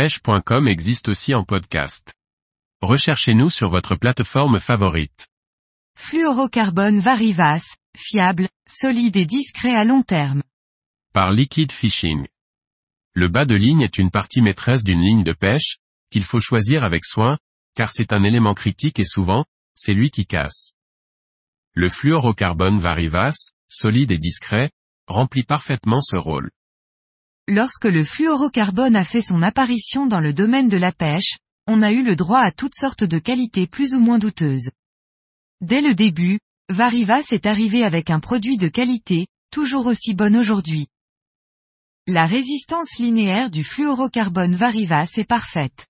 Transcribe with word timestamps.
pêche.com 0.00 0.66
existe 0.66 1.10
aussi 1.10 1.34
en 1.34 1.44
podcast. 1.44 2.14
Recherchez-nous 2.80 3.50
sur 3.50 3.68
votre 3.68 3.96
plateforme 3.96 4.58
favorite. 4.58 5.28
Fluorocarbone 5.94 7.00
Varivas, 7.00 7.76
fiable, 7.94 8.48
solide 8.66 9.16
et 9.16 9.26
discret 9.26 9.76
à 9.76 9.84
long 9.84 10.02
terme. 10.02 10.42
Par 11.12 11.32
Liquid 11.32 11.70
Fishing. 11.70 12.26
Le 13.12 13.28
bas 13.28 13.44
de 13.44 13.54
ligne 13.54 13.82
est 13.82 13.98
une 13.98 14.10
partie 14.10 14.40
maîtresse 14.40 14.84
d'une 14.84 15.02
ligne 15.02 15.22
de 15.22 15.34
pêche, 15.34 15.76
qu'il 16.10 16.24
faut 16.24 16.40
choisir 16.40 16.82
avec 16.82 17.04
soin, 17.04 17.36
car 17.74 17.90
c'est 17.90 18.14
un 18.14 18.24
élément 18.24 18.54
critique 18.54 19.00
et 19.00 19.04
souvent, 19.04 19.44
c'est 19.74 19.92
lui 19.92 20.10
qui 20.10 20.24
casse. 20.24 20.72
Le 21.74 21.90
fluorocarbone 21.90 22.80
Varivas, 22.80 23.50
solide 23.68 24.12
et 24.12 24.18
discret, 24.18 24.70
remplit 25.06 25.44
parfaitement 25.44 26.00
ce 26.00 26.16
rôle. 26.16 26.50
Lorsque 27.52 27.86
le 27.86 28.04
fluorocarbone 28.04 28.94
a 28.94 29.02
fait 29.02 29.22
son 29.22 29.42
apparition 29.42 30.06
dans 30.06 30.20
le 30.20 30.32
domaine 30.32 30.68
de 30.68 30.76
la 30.76 30.92
pêche, 30.92 31.36
on 31.66 31.82
a 31.82 31.90
eu 31.90 32.04
le 32.04 32.14
droit 32.14 32.38
à 32.38 32.52
toutes 32.52 32.76
sortes 32.76 33.02
de 33.02 33.18
qualités 33.18 33.66
plus 33.66 33.92
ou 33.92 33.98
moins 33.98 34.20
douteuses. 34.20 34.70
Dès 35.60 35.80
le 35.80 35.96
début, 35.96 36.38
Varivas 36.68 37.26
est 37.32 37.46
arrivé 37.46 37.82
avec 37.82 38.08
un 38.08 38.20
produit 38.20 38.56
de 38.56 38.68
qualité, 38.68 39.26
toujours 39.50 39.86
aussi 39.86 40.14
bonne 40.14 40.36
aujourd'hui. 40.36 40.86
La 42.06 42.24
résistance 42.24 42.98
linéaire 43.00 43.50
du 43.50 43.64
fluorocarbone 43.64 44.54
Varivas 44.54 45.10
est 45.16 45.28
parfaite. 45.28 45.88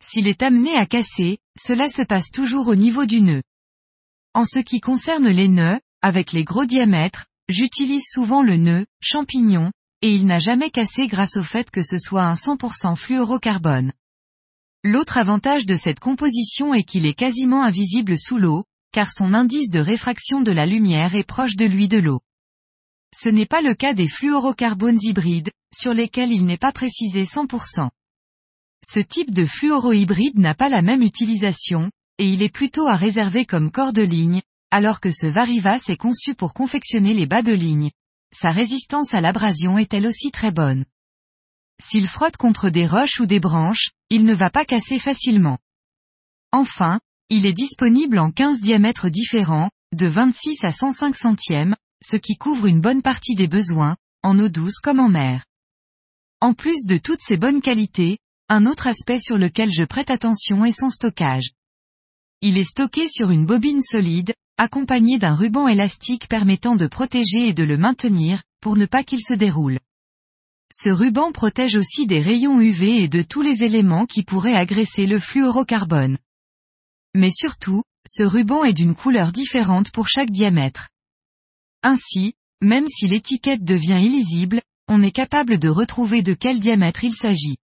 S'il 0.00 0.28
est 0.28 0.44
amené 0.44 0.76
à 0.76 0.86
casser, 0.86 1.38
cela 1.58 1.90
se 1.90 2.02
passe 2.02 2.30
toujours 2.30 2.68
au 2.68 2.76
niveau 2.76 3.04
du 3.04 3.20
nœud. 3.20 3.42
En 4.32 4.44
ce 4.44 4.60
qui 4.60 4.80
concerne 4.80 5.26
les 5.26 5.48
nœuds, 5.48 5.80
avec 6.02 6.30
les 6.30 6.44
gros 6.44 6.66
diamètres, 6.66 7.26
j'utilise 7.48 8.04
souvent 8.06 8.44
le 8.44 8.56
nœud, 8.56 8.86
champignon, 9.02 9.72
et 10.02 10.14
il 10.14 10.26
n'a 10.26 10.38
jamais 10.38 10.70
cassé 10.70 11.06
grâce 11.06 11.36
au 11.36 11.42
fait 11.42 11.70
que 11.70 11.82
ce 11.82 11.98
soit 11.98 12.24
un 12.24 12.34
100% 12.34 12.96
fluorocarbone. 12.96 13.92
L'autre 14.82 15.18
avantage 15.18 15.66
de 15.66 15.74
cette 15.74 16.00
composition 16.00 16.72
est 16.72 16.84
qu'il 16.84 17.04
est 17.04 17.14
quasiment 17.14 17.62
invisible 17.62 18.16
sous 18.18 18.38
l'eau, 18.38 18.64
car 18.92 19.12
son 19.12 19.34
indice 19.34 19.68
de 19.68 19.78
réfraction 19.78 20.40
de 20.40 20.52
la 20.52 20.64
lumière 20.64 21.14
est 21.14 21.24
proche 21.24 21.56
de 21.56 21.66
lui 21.66 21.86
de 21.86 21.98
l'eau. 21.98 22.20
Ce 23.14 23.28
n'est 23.28 23.46
pas 23.46 23.60
le 23.60 23.74
cas 23.74 23.92
des 23.92 24.08
fluorocarbones 24.08 24.98
hybrides, 25.02 25.50
sur 25.74 25.92
lesquels 25.92 26.32
il 26.32 26.46
n'est 26.46 26.56
pas 26.56 26.72
précisé 26.72 27.24
100%. 27.24 27.90
Ce 28.82 29.00
type 29.00 29.32
de 29.32 29.44
fluorohybride 29.44 30.38
n'a 30.38 30.54
pas 30.54 30.70
la 30.70 30.80
même 30.80 31.02
utilisation, 31.02 31.90
et 32.16 32.32
il 32.32 32.42
est 32.42 32.52
plutôt 32.52 32.86
à 32.86 32.96
réserver 32.96 33.44
comme 33.44 33.70
corps 33.70 33.92
de 33.92 34.02
ligne, 34.02 34.40
alors 34.70 35.00
que 35.00 35.12
ce 35.12 35.26
Varivas 35.26 35.84
est 35.88 35.96
conçu 35.96 36.34
pour 36.34 36.54
confectionner 36.54 37.12
les 37.12 37.26
bas 37.26 37.42
de 37.42 37.52
ligne, 37.52 37.90
sa 38.32 38.50
résistance 38.50 39.14
à 39.14 39.20
l'abrasion 39.20 39.78
est 39.78 39.92
elle 39.92 40.06
aussi 40.06 40.30
très 40.30 40.50
bonne. 40.50 40.84
S'il 41.82 42.08
frotte 42.08 42.36
contre 42.36 42.70
des 42.70 42.86
roches 42.86 43.20
ou 43.20 43.26
des 43.26 43.40
branches, 43.40 43.90
il 44.10 44.24
ne 44.24 44.34
va 44.34 44.50
pas 44.50 44.64
casser 44.64 44.98
facilement. 44.98 45.58
Enfin, 46.52 47.00
il 47.28 47.46
est 47.46 47.54
disponible 47.54 48.18
en 48.18 48.30
15 48.30 48.60
diamètres 48.60 49.08
différents, 49.08 49.70
de 49.92 50.06
26 50.06 50.58
à 50.62 50.72
105 50.72 51.16
centièmes, 51.16 51.76
ce 52.02 52.16
qui 52.16 52.36
couvre 52.36 52.66
une 52.66 52.80
bonne 52.80 53.02
partie 53.02 53.34
des 53.34 53.48
besoins, 53.48 53.96
en 54.22 54.38
eau 54.38 54.48
douce 54.48 54.78
comme 54.82 55.00
en 55.00 55.08
mer. 55.08 55.44
En 56.40 56.54
plus 56.54 56.84
de 56.86 56.98
toutes 56.98 57.22
ces 57.22 57.36
bonnes 57.36 57.60
qualités, 57.60 58.18
un 58.48 58.66
autre 58.66 58.86
aspect 58.86 59.20
sur 59.20 59.38
lequel 59.38 59.70
je 59.72 59.84
prête 59.84 60.10
attention 60.10 60.64
est 60.64 60.78
son 60.78 60.90
stockage. 60.90 61.50
Il 62.40 62.58
est 62.58 62.64
stocké 62.64 63.08
sur 63.08 63.30
une 63.30 63.46
bobine 63.46 63.82
solide, 63.82 64.34
accompagné 64.60 65.18
d'un 65.18 65.34
ruban 65.34 65.68
élastique 65.68 66.28
permettant 66.28 66.76
de 66.76 66.86
protéger 66.86 67.48
et 67.48 67.54
de 67.54 67.64
le 67.64 67.78
maintenir, 67.78 68.42
pour 68.60 68.76
ne 68.76 68.84
pas 68.84 69.04
qu'il 69.04 69.22
se 69.22 69.32
déroule. 69.32 69.78
Ce 70.70 70.90
ruban 70.90 71.32
protège 71.32 71.76
aussi 71.76 72.06
des 72.06 72.20
rayons 72.20 72.60
UV 72.60 73.02
et 73.02 73.08
de 73.08 73.22
tous 73.22 73.40
les 73.40 73.62
éléments 73.64 74.04
qui 74.04 74.22
pourraient 74.22 74.54
agresser 74.54 75.06
le 75.06 75.18
fluorocarbone. 75.18 76.18
Mais 77.14 77.30
surtout, 77.30 77.82
ce 78.06 78.22
ruban 78.22 78.62
est 78.64 78.74
d'une 78.74 78.94
couleur 78.94 79.32
différente 79.32 79.92
pour 79.92 80.08
chaque 80.08 80.30
diamètre. 80.30 80.90
Ainsi, 81.82 82.34
même 82.60 82.86
si 82.86 83.06
l'étiquette 83.08 83.64
devient 83.64 84.00
illisible, 84.02 84.60
on 84.88 85.02
est 85.02 85.10
capable 85.10 85.58
de 85.58 85.70
retrouver 85.70 86.20
de 86.20 86.34
quel 86.34 86.60
diamètre 86.60 87.02
il 87.02 87.14
s'agit. 87.14 87.56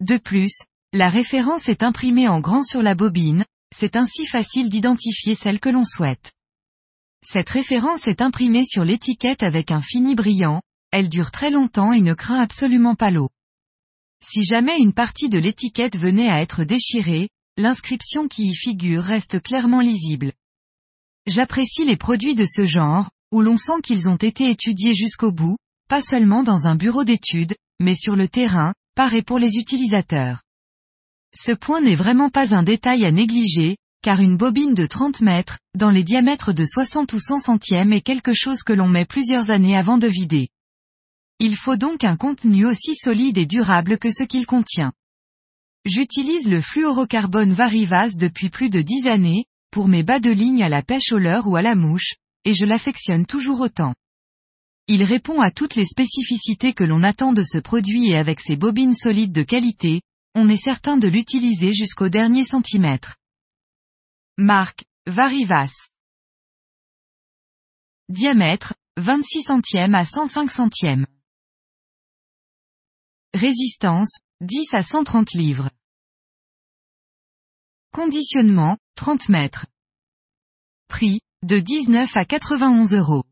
De 0.00 0.16
plus, 0.16 0.64
la 0.92 1.08
référence 1.08 1.68
est 1.68 1.84
imprimée 1.84 2.26
en 2.26 2.40
grand 2.40 2.64
sur 2.64 2.82
la 2.82 2.96
bobine, 2.96 3.44
c'est 3.74 3.96
ainsi 3.96 4.26
facile 4.26 4.68
d'identifier 4.68 5.34
celle 5.34 5.60
que 5.60 5.68
l'on 5.68 5.84
souhaite. 5.84 6.32
Cette 7.22 7.50
référence 7.50 8.08
est 8.08 8.22
imprimée 8.22 8.64
sur 8.64 8.84
l'étiquette 8.84 9.42
avec 9.42 9.70
un 9.70 9.80
fini 9.80 10.14
brillant, 10.14 10.62
elle 10.90 11.08
dure 11.08 11.30
très 11.30 11.50
longtemps 11.50 11.92
et 11.92 12.00
ne 12.00 12.14
craint 12.14 12.40
absolument 12.40 12.94
pas 12.94 13.10
l'eau. 13.10 13.30
Si 14.22 14.42
jamais 14.44 14.78
une 14.78 14.92
partie 14.92 15.28
de 15.28 15.38
l'étiquette 15.38 15.96
venait 15.96 16.28
à 16.28 16.42
être 16.42 16.64
déchirée, 16.64 17.28
l'inscription 17.56 18.28
qui 18.28 18.48
y 18.48 18.54
figure 18.54 19.02
reste 19.02 19.42
clairement 19.42 19.80
lisible. 19.80 20.32
J'apprécie 21.26 21.84
les 21.84 21.96
produits 21.96 22.34
de 22.34 22.46
ce 22.46 22.64
genre, 22.64 23.10
où 23.32 23.42
l'on 23.42 23.56
sent 23.56 23.80
qu'ils 23.82 24.08
ont 24.08 24.16
été 24.16 24.50
étudiés 24.50 24.94
jusqu'au 24.94 25.32
bout, 25.32 25.56
pas 25.88 26.02
seulement 26.02 26.42
dans 26.42 26.66
un 26.66 26.74
bureau 26.74 27.04
d'études, 27.04 27.54
mais 27.80 27.94
sur 27.94 28.16
le 28.16 28.28
terrain, 28.28 28.74
par 28.94 29.14
et 29.14 29.22
pour 29.22 29.38
les 29.38 29.56
utilisateurs. 29.56 30.42
Ce 31.34 31.52
point 31.52 31.80
n'est 31.80 31.94
vraiment 31.94 32.28
pas 32.28 32.54
un 32.54 32.62
détail 32.62 33.04
à 33.04 33.12
négliger, 33.12 33.76
car 34.02 34.20
une 34.20 34.36
bobine 34.36 34.74
de 34.74 34.86
30 34.86 35.20
mètres, 35.20 35.58
dans 35.76 35.90
les 35.90 36.02
diamètres 36.02 36.52
de 36.52 36.64
60 36.64 37.12
ou 37.12 37.20
100 37.20 37.38
centièmes 37.38 37.92
est 37.92 38.00
quelque 38.00 38.32
chose 38.32 38.62
que 38.62 38.72
l'on 38.72 38.88
met 38.88 39.04
plusieurs 39.04 39.50
années 39.50 39.76
avant 39.76 39.98
de 39.98 40.08
vider. 40.08 40.48
Il 41.38 41.56
faut 41.56 41.76
donc 41.76 42.04
un 42.04 42.16
contenu 42.16 42.66
aussi 42.66 42.94
solide 42.94 43.38
et 43.38 43.46
durable 43.46 43.98
que 43.98 44.10
ce 44.10 44.24
qu'il 44.24 44.46
contient. 44.46 44.92
J'utilise 45.84 46.50
le 46.50 46.60
fluorocarbone 46.60 47.52
Varivas 47.52 48.14
depuis 48.16 48.50
plus 48.50 48.68
de 48.68 48.82
10 48.82 49.06
années, 49.06 49.44
pour 49.70 49.88
mes 49.88 50.02
bas 50.02 50.20
de 50.20 50.30
ligne 50.30 50.62
à 50.62 50.68
la 50.68 50.82
pêche 50.82 51.12
au 51.12 51.18
leurre 51.18 51.46
ou 51.46 51.56
à 51.56 51.62
la 51.62 51.74
mouche, 51.74 52.14
et 52.44 52.54
je 52.54 52.66
l'affectionne 52.66 53.24
toujours 53.24 53.60
autant. 53.60 53.94
Il 54.88 55.04
répond 55.04 55.40
à 55.40 55.50
toutes 55.50 55.76
les 55.76 55.86
spécificités 55.86 56.72
que 56.72 56.84
l'on 56.84 57.02
attend 57.02 57.32
de 57.32 57.42
ce 57.42 57.58
produit 57.58 58.10
et 58.10 58.16
avec 58.16 58.40
ses 58.40 58.56
bobines 58.56 58.94
solides 58.94 59.32
de 59.32 59.42
qualité, 59.42 60.02
on 60.34 60.48
est 60.48 60.56
certain 60.56 60.96
de 60.96 61.08
l'utiliser 61.08 61.72
jusqu'au 61.72 62.08
dernier 62.08 62.44
centimètre. 62.44 63.16
Marque, 64.36 64.84
Varivas. 65.06 65.72
Diamètre, 68.08 68.74
26 68.96 69.42
centièmes 69.42 69.94
à 69.94 70.04
105 70.04 70.50
centièmes. 70.50 71.06
Résistance, 73.34 74.18
10 74.40 74.66
à 74.72 74.82
130 74.82 75.32
livres. 75.34 75.70
Conditionnement, 77.92 78.78
30 78.94 79.28
mètres. 79.28 79.66
Prix, 80.88 81.20
de 81.42 81.58
19 81.58 82.16
à 82.16 82.24
91 82.24 82.92
euros. 82.94 83.24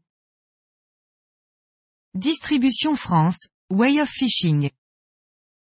Distribution 2.15 2.97
France, 2.97 3.49
Way 3.71 4.01
of 4.01 4.09
Fishing. 4.09 4.71